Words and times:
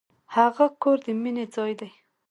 هغه 0.35 0.65
کور 0.81 0.97
د 1.05 1.07
مینې 1.21 1.45
ځای 1.55 1.71
و. 1.79 1.81